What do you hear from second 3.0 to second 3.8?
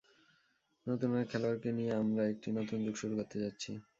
শুরু করতে যাচ্ছি।